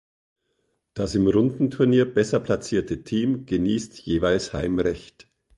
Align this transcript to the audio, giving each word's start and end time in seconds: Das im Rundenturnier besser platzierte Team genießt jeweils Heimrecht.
Das 0.95 1.13
im 1.13 1.27
Rundenturnier 1.27 2.11
besser 2.11 2.39
platzierte 2.39 3.03
Team 3.03 3.45
genießt 3.45 3.99
jeweils 3.99 4.51
Heimrecht. 4.51 5.27